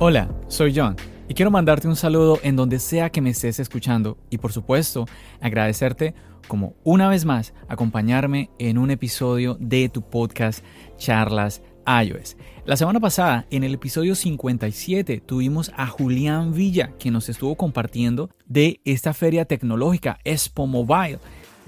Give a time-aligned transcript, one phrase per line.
[0.00, 0.94] Hola, soy John
[1.28, 5.06] y quiero mandarte un saludo en donde sea que me estés escuchando y por supuesto
[5.40, 6.14] agradecerte
[6.46, 10.64] como una vez más acompañarme en un episodio de tu podcast
[10.96, 12.36] Charlas iOS.
[12.64, 18.30] La semana pasada, en el episodio 57, tuvimos a Julián Villa, que nos estuvo compartiendo
[18.46, 21.18] de esta feria tecnológica Expo Mobile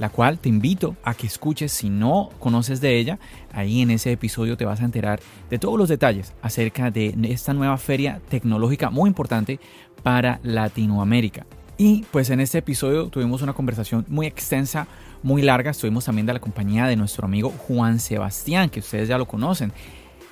[0.00, 3.18] la cual te invito a que escuches si no conoces de ella.
[3.52, 7.52] Ahí en ese episodio te vas a enterar de todos los detalles acerca de esta
[7.52, 9.60] nueva feria tecnológica muy importante
[10.02, 11.44] para Latinoamérica.
[11.76, 14.86] Y pues en este episodio tuvimos una conversación muy extensa,
[15.22, 15.70] muy larga.
[15.70, 19.70] Estuvimos también de la compañía de nuestro amigo Juan Sebastián, que ustedes ya lo conocen.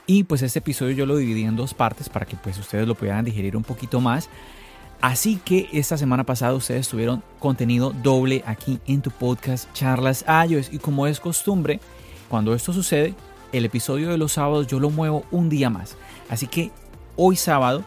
[0.06, 2.94] Y pues este episodio yo lo dividí en dos partes para que pues ustedes lo
[2.94, 4.30] pudieran digerir un poquito más.
[5.00, 10.72] Así que esta semana pasada ustedes tuvieron contenido doble aquí en tu podcast Charlas iOS
[10.72, 11.80] y como es costumbre,
[12.28, 13.14] cuando esto sucede,
[13.52, 15.96] el episodio de los sábados yo lo muevo un día más.
[16.28, 16.72] Así que
[17.14, 17.84] hoy sábado,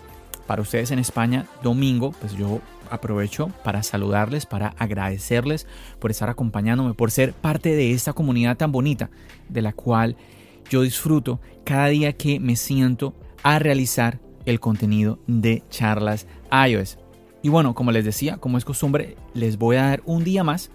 [0.48, 5.68] para ustedes en España, domingo, pues yo aprovecho para saludarles, para agradecerles
[6.00, 9.10] por estar acompañándome, por ser parte de esta comunidad tan bonita
[9.50, 10.16] de la cual
[10.70, 16.98] yo disfruto cada día que me siento a realizar el contenido de charlas iOS.
[17.42, 20.70] Y bueno, como les decía, como es costumbre, les voy a dar un día más,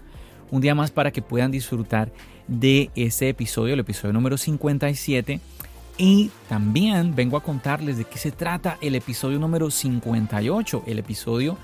[0.51, 2.11] un día más para que puedan disfrutar
[2.47, 5.39] de este episodio, el episodio número 57.
[5.97, 11.57] Y también vengo a contarles de qué se trata el episodio número 58, el episodio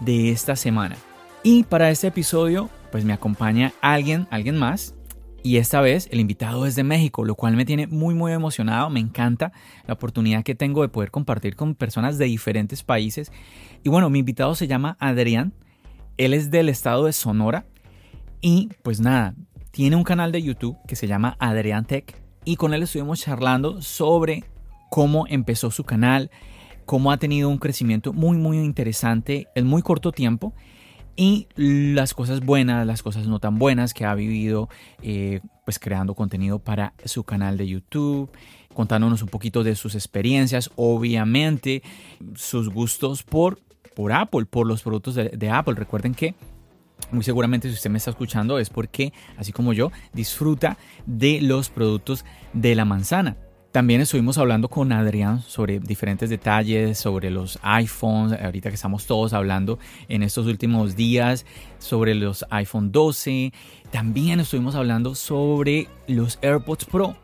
[0.00, 0.96] de esta semana.
[1.42, 4.94] Y para este episodio, pues me acompaña alguien, alguien más,
[5.44, 8.88] y esta vez el invitado es de México, lo cual me tiene muy muy emocionado,
[8.90, 9.52] me encanta
[9.86, 13.32] la oportunidad que tengo de poder compartir con personas de diferentes países.
[13.82, 15.52] Y bueno, mi invitado se llama Adrián,
[16.16, 17.66] él es del estado de Sonora.
[18.40, 19.34] Y pues nada,
[19.70, 22.20] tiene un canal de YouTube que se llama Adrián Tech.
[22.44, 24.44] Y con él estuvimos charlando sobre
[24.90, 26.30] cómo empezó su canal,
[26.86, 30.54] cómo ha tenido un crecimiento muy muy interesante en muy corto tiempo.
[31.14, 34.68] Y las cosas buenas, las cosas no tan buenas que ha vivido
[35.02, 38.30] eh, pues creando contenido para su canal de YouTube,
[38.74, 41.82] contándonos un poquito de sus experiencias, obviamente
[42.34, 43.60] sus gustos por,
[43.94, 45.74] por Apple, por los productos de, Apple.
[45.74, 46.34] Recuerden que
[47.10, 51.68] muy seguramente si usted me está escuchando es porque, así como yo, disfruta de los
[51.68, 53.36] productos de la manzana.
[53.72, 59.32] También estuvimos hablando con Adrián sobre diferentes detalles, sobre los iPhones, ahorita que estamos todos
[59.32, 61.46] hablando en estos últimos días,
[61.78, 63.50] sobre los iPhone 12.
[63.90, 67.16] También estuvimos hablando sobre los AirPods Pro,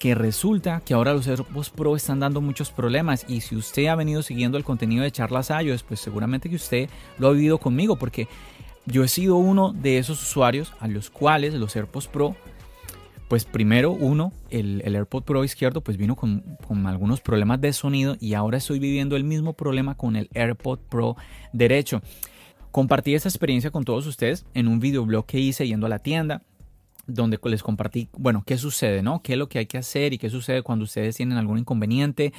[0.00, 3.94] que resulta que ahora los AirPods Pro están dando muchos problemas y si usted ha
[3.94, 6.88] venido siguiendo el contenido de charlas iOS, pues seguramente que usted
[7.18, 8.26] lo ha vivido conmigo porque
[8.86, 12.34] yo he sido uno de esos usuarios a los cuales los AirPods Pro
[13.28, 16.42] pues primero uno, el, AirPod Pro izquierdo pues vino con,
[16.86, 21.16] algunos problemas de sonido y ahora estoy viviendo el mismo problema con el AirPod Pro
[21.52, 22.00] derecho.
[22.72, 26.42] Compartí esta experiencia con todos ustedes en un videoblog que hice yendo a la tienda
[27.14, 29.22] donde les compartí, bueno, qué sucede, ¿no?
[29.22, 32.32] ¿Qué es lo que hay que hacer y qué sucede cuando ustedes tienen algún inconveniente?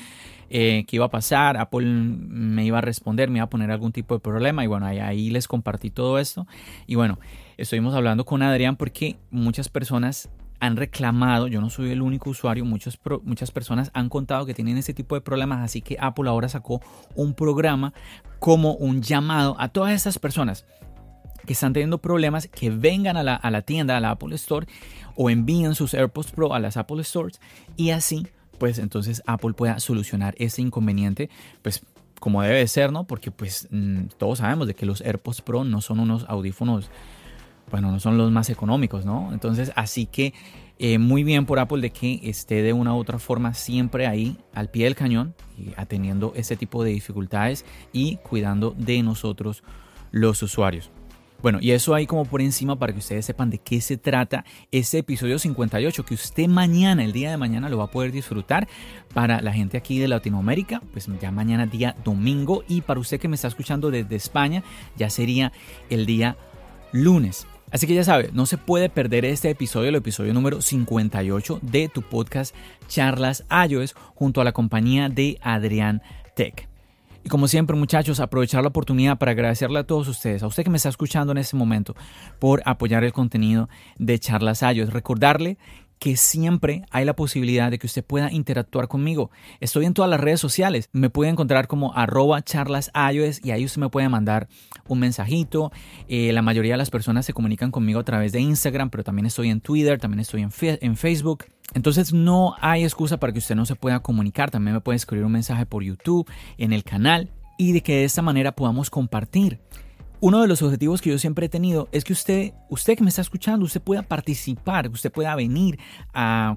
[0.49, 1.57] Eh, ¿Qué iba a pasar?
[1.57, 4.85] Apple me iba a responder, me iba a poner algún tipo de problema y bueno,
[4.85, 6.47] ahí, ahí les compartí todo esto.
[6.87, 7.19] Y bueno,
[7.57, 10.29] estuvimos hablando con Adrián porque muchas personas
[10.61, 14.77] han reclamado, yo no soy el único usuario, muchos muchas personas han contado que tienen
[14.77, 16.81] ese tipo de problemas, así que Apple ahora sacó
[17.15, 17.93] un programa
[18.39, 20.65] como un llamado a todas estas personas
[21.45, 24.67] que están teniendo problemas que vengan a la, a la tienda, a la Apple Store
[25.15, 27.39] o envíen sus AirPods Pro a las Apple Stores
[27.75, 28.27] y así
[28.57, 31.29] pues entonces Apple pueda solucionar ese inconveniente
[31.61, 31.83] pues
[32.19, 33.05] como debe ser, ¿no?
[33.05, 36.89] Porque pues mm, todos sabemos de que los AirPods Pro no son unos audífonos
[37.71, 39.29] bueno, no son los más económicos, ¿no?
[39.31, 40.33] Entonces, así que
[40.77, 44.37] eh, muy bien por Apple de que esté de una u otra forma siempre ahí
[44.53, 49.63] al pie del cañón, y atendiendo ese tipo de dificultades y cuidando de nosotros
[50.11, 50.91] los usuarios.
[51.41, 54.45] Bueno, y eso ahí como por encima para que ustedes sepan de qué se trata
[54.71, 58.67] ese episodio 58 que usted mañana, el día de mañana, lo va a poder disfrutar.
[59.13, 63.27] Para la gente aquí de Latinoamérica, pues ya mañana día domingo y para usted que
[63.27, 64.63] me está escuchando desde España,
[64.97, 65.51] ya sería
[65.89, 66.37] el día
[66.91, 67.47] lunes.
[67.71, 71.87] Así que ya sabes, no se puede perder este episodio, el episodio número 58 de
[71.87, 72.53] tu podcast
[72.87, 76.01] Charlas iOS junto a la compañía de Adrián
[76.35, 76.70] Tech.
[77.23, 80.69] Y como siempre, muchachos, aprovechar la oportunidad para agradecerle a todos ustedes, a usted que
[80.69, 81.95] me está escuchando en este momento,
[82.39, 84.91] por apoyar el contenido de Charlas iOS.
[84.91, 85.57] Recordarle
[86.01, 89.29] que siempre hay la posibilidad de que usted pueda interactuar conmigo.
[89.59, 90.89] Estoy en todas las redes sociales.
[90.93, 92.89] Me puede encontrar como arroba charlas
[93.43, 94.47] y ahí usted me puede mandar
[94.87, 95.71] un mensajito.
[96.07, 99.27] Eh, la mayoría de las personas se comunican conmigo a través de Instagram, pero también
[99.27, 101.45] estoy en Twitter, también estoy en, en Facebook.
[101.75, 104.49] Entonces no hay excusa para que usted no se pueda comunicar.
[104.49, 106.27] También me puede escribir un mensaje por YouTube,
[106.57, 109.59] en el canal y de que de esta manera podamos compartir
[110.21, 113.09] uno de los objetivos que yo siempre he tenido es que usted, usted que me
[113.09, 115.79] está escuchando, usted pueda participar, usted pueda venir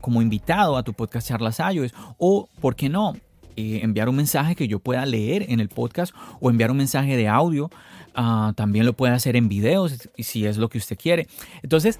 [0.02, 3.14] como invitado a tu podcast Charlas iOS o, ¿por qué no?
[3.56, 7.16] Eh, enviar un mensaje que yo pueda leer en el podcast o enviar un mensaje
[7.16, 7.70] de audio.
[8.14, 11.26] Ah, también lo puede hacer en videos si es lo que usted quiere.
[11.62, 11.98] Entonces,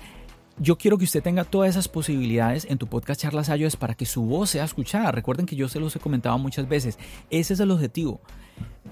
[0.58, 4.06] yo quiero que usted tenga todas esas posibilidades en tu podcast Charlas iOS para que
[4.06, 5.10] su voz sea escuchada.
[5.10, 6.98] Recuerden que yo se los he comentado muchas veces.
[7.30, 8.20] Ese es el objetivo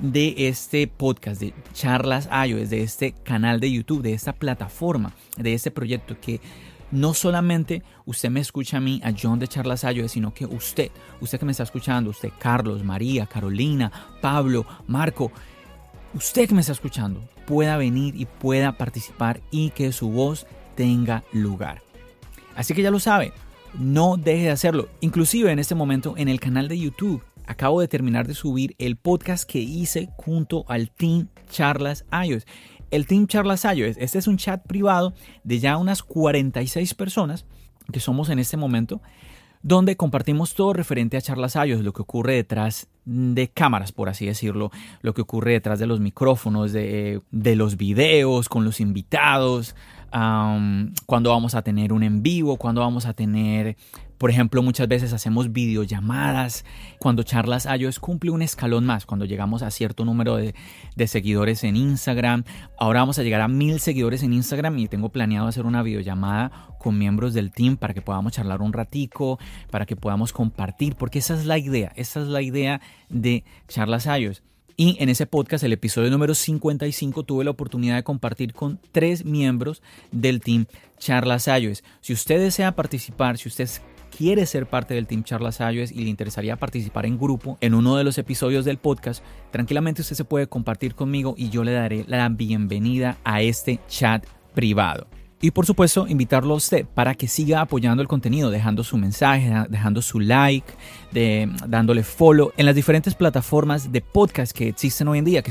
[0.01, 5.55] de este podcast, de Charlas iOS, de este canal de YouTube, de esta plataforma, de
[5.55, 6.41] este proyecto que
[6.91, 10.91] no solamente usted me escucha a mí, a John de Charlas iOS, sino que usted,
[11.21, 15.31] usted que me está escuchando, usted Carlos, María, Carolina, Pablo, Marco,
[16.13, 21.25] usted que me está escuchando, pueda venir y pueda participar y que su voz tenga
[21.33, 21.83] lugar.
[22.55, 23.33] Así que ya lo sabe,
[23.79, 24.89] no deje de hacerlo.
[25.01, 28.97] Inclusive en este momento en el canal de YouTube acabo de terminar de subir el
[28.97, 32.47] podcast que hice junto al Team Charlas iOS.
[32.91, 35.15] El Team Charlas iOS, este es un chat privado
[35.45, 37.47] de ya unas 46 personas
[37.91, 39.01] que somos en este momento,
[39.63, 44.27] donde compartimos todo referente a Charlas iOS, lo que ocurre detrás de cámaras, por así
[44.27, 44.71] decirlo,
[45.03, 49.75] lo que ocurre detrás de los micrófonos, de los videos, con los invitados,
[50.11, 53.77] cuando vamos a tener un en vivo, cuando vamos a tener,
[54.23, 56.65] por ejemplo, muchas veces hacemos videollamadas,
[57.01, 60.55] cuando Charlas iOS cumple un escalón más, cuando llegamos a cierto número de,
[60.95, 62.45] de, seguidores en Instagram.
[62.79, 66.53] Ahora vamos a llegar a mil seguidores en Instagram y tengo planeado hacer una videollamada
[66.79, 69.41] con miembros del team para que podamos charlar un ratico,
[69.73, 74.07] para que podamos compartir, porque esa es la idea, esa es la idea de Charlas
[74.07, 74.45] iOS.
[74.77, 79.25] Y en ese podcast, el episodio número 55, tuve la oportunidad de compartir con tres
[79.25, 79.83] miembros
[80.13, 80.67] del team
[80.99, 81.83] Charlas iOS.
[82.01, 83.69] Si usted desea participar, si usted
[84.17, 87.97] quiere ser parte del Team Charlas iOS y le interesaría participar en grupo en uno
[87.97, 92.05] de los episodios del podcast, tranquilamente usted se puede compartir conmigo y yo le daré
[92.07, 94.25] la bienvenida a este chat
[94.55, 95.07] privado.
[95.41, 99.53] Y por supuesto, invitarlo a usted para que siga apoyando el contenido, dejando su mensaje,
[99.69, 100.73] dejando su like,
[101.11, 105.43] de, dándole follow en las diferentes plataformas de podcast que existen hoy en día,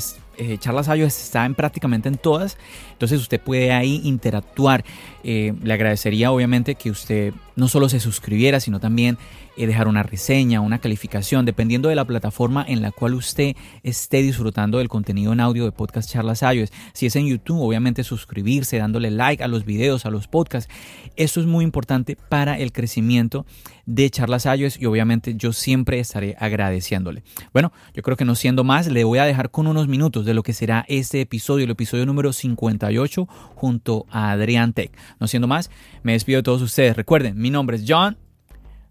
[0.41, 2.57] eh, Charlas iOS está en prácticamente en todas.
[2.93, 4.83] Entonces usted puede ahí interactuar.
[5.23, 9.19] Eh, le agradecería obviamente que usted no solo se suscribiera, sino también
[9.57, 14.77] dejar una reseña, una calificación, dependiendo de la plataforma en la cual usted esté disfrutando
[14.77, 16.71] del contenido en audio de Podcast Charlas iOS.
[16.93, 20.71] Si es en YouTube, obviamente suscribirse, dándole like a los videos, a los podcasts.
[21.15, 23.45] Esto es muy importante para el crecimiento
[23.85, 27.23] de Charlas iOS y obviamente yo siempre estaré agradeciéndole.
[27.53, 30.33] Bueno, yo creo que no siendo más, le voy a dejar con unos minutos de
[30.33, 34.91] lo que será este episodio, el episodio número 58 junto a Adrián Tech.
[35.19, 35.69] No siendo más,
[36.03, 36.95] me despido de todos ustedes.
[36.95, 38.17] Recuerden, mi nombre es John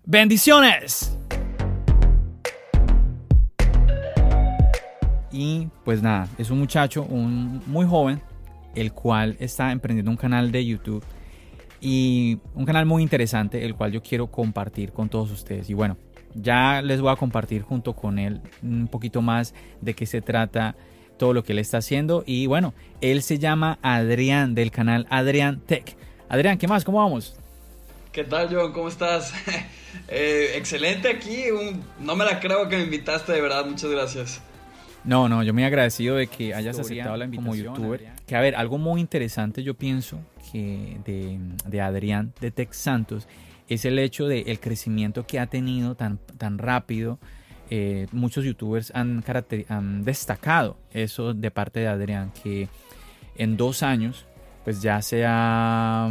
[0.04, 1.16] Bendiciones.
[5.30, 8.20] Y pues nada, es un muchacho, un muy joven,
[8.74, 11.04] el cual está emprendiendo un canal de YouTube
[11.80, 15.70] y un canal muy interesante, el cual yo quiero compartir con todos ustedes.
[15.70, 15.96] Y bueno,
[16.34, 20.76] ya les voy a compartir junto con él un poquito más de qué se trata
[21.18, 22.24] todo lo que él está haciendo.
[22.26, 25.96] Y bueno, él se llama Adrián del canal Adrián Tech.
[26.28, 26.84] Adrián, ¿qué más?
[26.84, 27.39] ¿Cómo vamos?
[28.12, 28.72] ¿Qué tal, John?
[28.72, 29.32] ¿Cómo estás?
[30.06, 31.44] Eh, excelente aquí.
[31.98, 33.66] no me la creo que me invitaste, de verdad.
[33.66, 34.40] Muchas gracias.
[35.02, 38.12] No, no, yo me he agradecido de que hayas aceptado la invitación como youtuber.
[38.26, 40.20] Que a ver, algo muy interesante yo pienso
[40.52, 43.26] que de, Adrián de Tex Santos
[43.68, 47.18] es el hecho del el crecimiento que ha tenido tan, tan rápido.
[47.68, 49.24] Eh, muchos youtubers han,
[49.68, 52.68] han destacado eso de parte de Adrián, que
[53.36, 54.24] en dos años
[54.64, 56.08] pues ya se ha...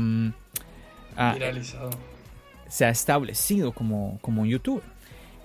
[2.67, 4.83] Se ha establecido como, como un youtuber.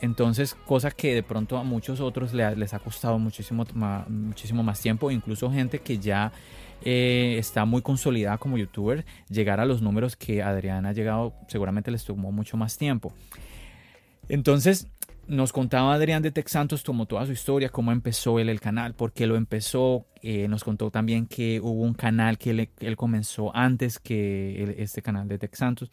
[0.00, 3.64] Entonces, cosa que de pronto a muchos otros les ha costado muchísimo,
[4.09, 6.31] muchísimo más tiempo, incluso gente que ya
[6.83, 11.90] eh, está muy consolidada como youtuber, llegar a los números que Adrián ha llegado, seguramente
[11.90, 13.14] les tomó mucho más tiempo.
[14.28, 14.88] Entonces,
[15.26, 18.95] nos contaba Adrián de Tex Santos, tomó toda su historia, cómo empezó él el canal,
[18.95, 20.07] por qué lo empezó.
[20.23, 25.28] Eh, nos contó también que hubo un canal que él, comenzó antes que este canal
[25.28, 25.90] de Tex Santos.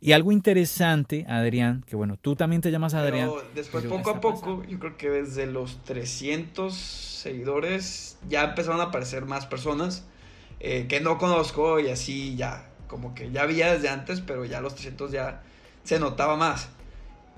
[0.00, 3.30] Y algo interesante, Adrián, que bueno, tú también te llamas Adrián.
[3.30, 8.84] Pero después, poco a poco, yo creo que desde los 300 seguidores ya empezaron a
[8.84, 10.06] aparecer más personas
[10.60, 14.60] eh, que no conozco y así ya, como que ya había desde antes, pero ya
[14.60, 15.42] los 300 ya
[15.84, 16.68] se notaba más.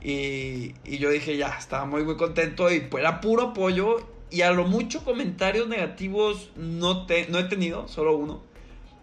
[0.03, 3.97] Y, yo dije, ya, estaba muy, muy contento y pues era puro apoyo.
[4.31, 8.43] Y a lo mucho comentarios negativos no, te, no he tenido, solo uno.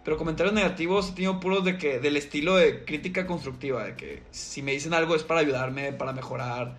[0.04, 4.22] Pero comentarios negativos he tenido puros de que, del estilo de crítica constructiva, de que
[4.30, 6.76] si me dicen algo es para ayudarme, para mejorar.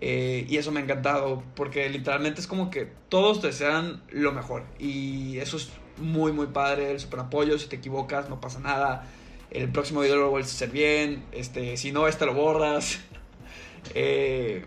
[0.00, 4.64] Eh, y eso me ha encantado, porque literalmente es como que todos desean lo mejor.
[4.78, 9.06] Y eso es muy, muy padre, el super apoyo, si te equivocas no pasa nada.
[9.50, 13.00] El próximo video lo vuelves a hacer bien, este, si no, este lo borras.
[13.94, 14.64] Eh,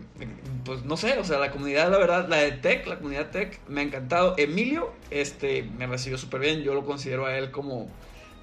[0.64, 3.60] pues no sé, o sea, la comunidad, la verdad, la de Tech, la comunidad Tech,
[3.68, 4.34] me ha encantado.
[4.38, 6.62] Emilio, este, me recibió súper bien.
[6.62, 7.88] Yo lo considero a él como.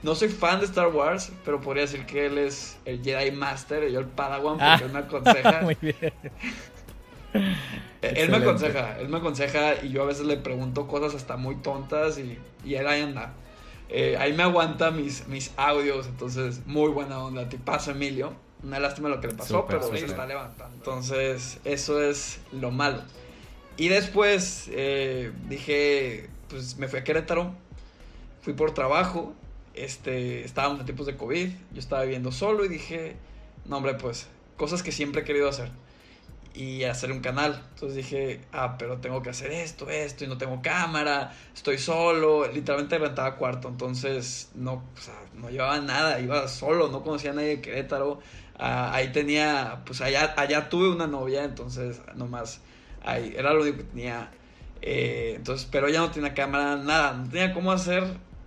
[0.01, 3.83] No soy fan de Star Wars, pero podría decir que él es el Jedi Master
[3.89, 5.61] y yo el Padawan porque ah, él me aconseja.
[5.63, 6.13] Muy bien.
[8.01, 11.57] él me aconseja, él me aconseja y yo a veces le pregunto cosas hasta muy
[11.57, 13.33] tontas y, y él ahí anda.
[13.89, 17.49] Eh, ahí me aguanta mis, mis audios, entonces muy buena onda.
[17.49, 18.33] Te paso, Emilio.
[18.63, 20.75] Una lástima lo que le pasó, pero se está levantando.
[20.75, 23.01] Entonces, eso es lo malo.
[23.77, 27.53] Y después eh, dije, pues me fui a Querétaro,
[28.41, 29.33] fui por trabajo,
[29.73, 33.15] este, estábamos en tiempos de COVID, yo estaba viviendo solo y dije,
[33.65, 35.71] no hombre, pues cosas que siempre he querido hacer
[36.53, 37.63] y hacer un canal.
[37.69, 42.47] Entonces dije, ah, pero tengo que hacer esto, esto, y no tengo cámara, estoy solo,
[42.51, 47.33] literalmente rentaba cuarto, entonces no, o sea, no llevaba nada, iba solo, no conocía a
[47.33, 48.19] nadie de Querétaro,
[48.61, 52.59] Ah, ahí tenía, pues allá, allá tuve una novia, entonces nomás
[53.01, 54.31] ahí, era lo único que tenía.
[54.81, 58.03] Eh, entonces, pero ya no tenía cámara, nada, no tenía cómo hacer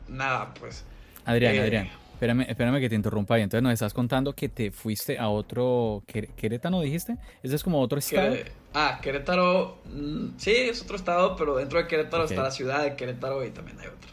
[0.09, 0.85] nada, pues.
[1.25, 1.91] Adrián, eh, Adrián,
[2.23, 3.43] espérame, espérame que te interrumpa ahí.
[3.43, 7.17] Entonces nos estás contando que te fuiste a otro, Querétaro, dijiste?
[7.43, 8.37] ¿Ese es como otro estado?
[8.75, 12.95] ah, Querétaro, mm, sí, es otro estado, pero dentro de Querétaro está la ciudad de
[12.95, 14.13] Querétaro y también hay otros.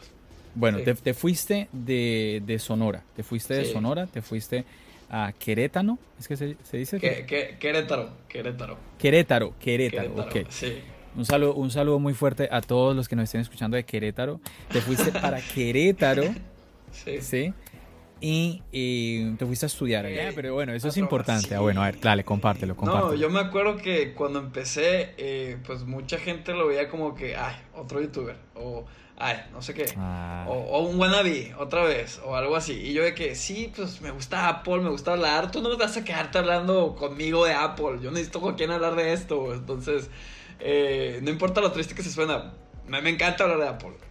[0.54, 4.64] Bueno, te, fuiste de, de, Sonora, te fuiste de Sonora, te fuiste
[5.08, 6.98] a Querétaro, ¿es que se, dice?
[6.98, 8.76] Querétaro, Querétaro.
[8.98, 10.48] Querétaro, Querétaro, ok.
[10.48, 10.80] Sí.
[11.16, 14.40] Un saludo, un saludo muy fuerte a todos los que nos estén escuchando de Querétaro.
[14.72, 16.24] Te fuiste para Querétaro,
[16.92, 17.20] sí.
[17.20, 17.54] ¿sí?
[18.20, 20.32] Y, te fuiste a estudiar allá.
[20.34, 21.54] pero bueno, eso es importante.
[21.54, 23.12] Ah, bueno, a ver, dale, compártelo, compártelo.
[23.12, 27.36] No, yo me acuerdo que cuando empecé, eh, pues mucha gente lo veía como que,
[27.36, 28.36] ay, otro youtuber.
[28.54, 28.84] O
[29.20, 29.86] ay, no sé qué.
[29.96, 30.46] Ah.
[30.48, 32.72] O, un wannabe, otra vez, o algo así.
[32.72, 35.50] Y yo de que, sí, pues me gusta Apple, me gusta hablar.
[35.50, 37.98] Tú no vas a quedarte hablando conmigo de Apple.
[38.02, 39.52] Yo necesito con quién hablar de esto.
[39.54, 40.10] Entonces,
[40.58, 42.52] eh, no importa lo triste que se suena,
[42.88, 44.09] me, me encanta hablar de Apple.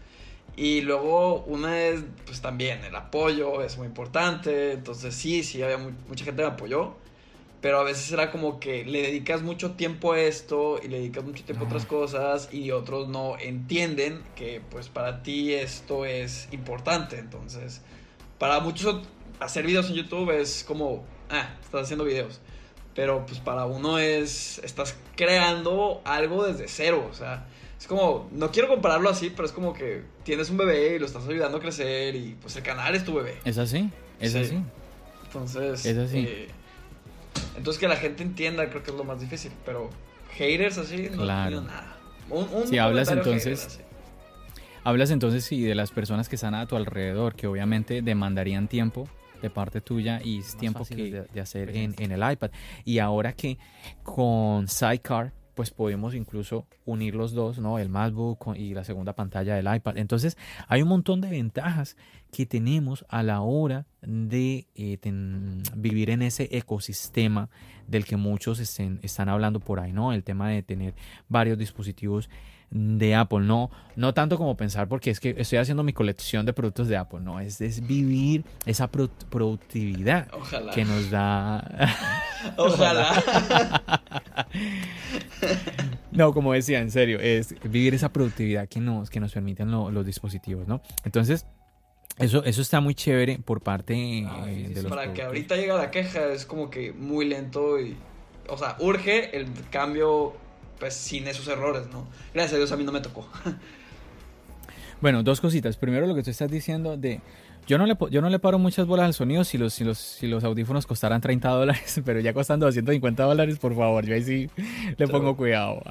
[0.59, 4.73] Y luego una es, pues también, el apoyo es muy importante.
[4.73, 6.95] Entonces, sí, sí, había mucha gente que me apoyó
[7.61, 11.25] pero a veces era como que le dedicas mucho tiempo a esto y le dedicas
[11.25, 16.47] mucho tiempo a otras cosas y otros no entienden que pues para ti esto es
[16.51, 17.17] importante.
[17.19, 17.81] Entonces,
[18.37, 19.01] para muchos
[19.41, 22.39] hacer videos en YouTube es como, ah, estás haciendo videos.
[22.95, 27.07] Pero pues para uno es, estás creando algo desde cero.
[27.11, 27.45] O sea,
[27.79, 31.05] es como, no quiero compararlo así, pero es como que tienes un bebé y lo
[31.05, 33.37] estás ayudando a crecer y pues el canal es tu bebé.
[33.45, 34.61] Es así, es así.
[35.25, 36.19] Entonces, es así.
[36.19, 36.47] Eh,
[37.55, 39.89] entonces que la gente entienda creo que es lo más difícil, pero
[40.37, 41.61] haters así no claro.
[41.61, 41.97] nada.
[42.65, 43.79] si hablas entonces
[44.83, 49.07] hablas entonces sí de las personas que están a tu alrededor que obviamente demandarían tiempo
[49.41, 52.51] de parte tuya y es tiempo que de, hacer en, en, el iPad.
[52.83, 53.57] Y ahora que
[54.03, 57.79] con Sidecar pues podemos incluso unir los dos, ¿no?
[57.79, 59.97] El MacBook y la segunda pantalla del iPad.
[59.97, 60.37] Entonces,
[60.69, 61.97] hay un montón de ventajas
[62.31, 64.97] que tenemos a la hora de eh,
[65.75, 67.49] vivir en ese ecosistema
[67.87, 70.13] del que muchos están hablando por ahí, ¿no?
[70.13, 70.93] El tema de tener
[71.27, 72.29] varios dispositivos
[72.71, 76.53] de Apple, no, no tanto como pensar porque es que estoy haciendo mi colección de
[76.53, 80.29] productos de Apple, no, es, es vivir esa productividad
[80.73, 81.67] que nos da.
[82.57, 83.21] Ojalá.
[86.11, 90.05] no, como decía, en serio, es vivir esa productividad que nos, que nos permiten los
[90.05, 90.81] dispositivos, ¿no?
[91.05, 91.45] Entonces,
[92.17, 95.89] eso, eso está muy chévere por parte eh, de los Para que ahorita llega la
[95.89, 97.95] queja es como que muy lento y,
[98.47, 100.33] o sea, urge el cambio
[100.79, 102.07] pues sin esos errores, ¿no?
[102.33, 103.27] Gracias a Dios a mí no me tocó.
[105.01, 105.77] bueno, dos cositas.
[105.77, 107.21] Primero lo que tú estás diciendo de
[107.67, 109.97] Yo no, le, yo no le paro muchas bolas al sonido si los, si los,
[109.97, 114.23] si los audífonos costaran 30 dólares, pero ya costando 250 dólares, por favor, yo ahí
[114.23, 114.49] sí
[114.97, 115.81] le pongo cuidado.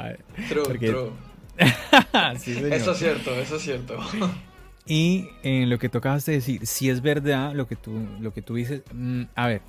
[0.48, 1.10] True, true.
[2.70, 3.98] Eso es cierto, eso es cierto.
[4.90, 8.40] Y en lo que tocabas de decir, si es verdad lo que tú, lo que
[8.40, 9.60] tú dices, mm, a ver,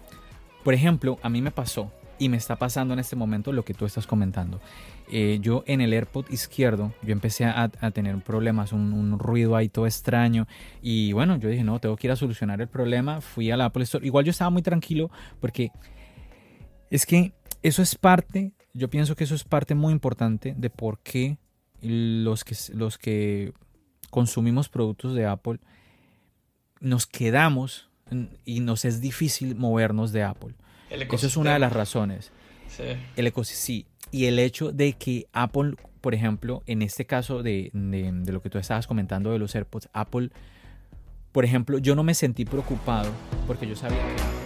[0.63, 3.73] por ejemplo, a mí me pasó y me está pasando en este momento lo que
[3.73, 4.61] tú estás comentando.
[5.11, 9.69] Eh, yo en el AirPod izquierdo, yo empecé a, tener problemas, un, un, ruido ahí
[9.69, 10.47] todo extraño.
[10.81, 13.21] Y bueno, yo dije, no, tengo que ir a solucionar el problema.
[13.21, 14.05] Fui a la Apple Store.
[14.05, 15.71] Igual yo estaba muy tranquilo porque
[16.89, 20.99] es que eso es parte, yo pienso que eso es parte muy importante de por
[20.99, 21.37] qué
[21.81, 23.53] los que, los que
[24.09, 25.59] consumimos productos de Apple,
[26.79, 27.89] nos quedamos
[28.45, 30.55] y nos es difícil movernos de Apple.
[30.89, 32.31] Eso es una de las razones.
[32.69, 32.83] Sí.
[33.15, 33.87] El ecosistema.
[34.11, 38.49] Y el hecho de que Apple, por ejemplo, en este caso de, de, lo que
[38.49, 40.29] tú estabas comentando de los AirPods, Apple,
[41.31, 43.11] por ejemplo, yo no me sentí preocupado
[43.45, 44.38] porque yo sabía que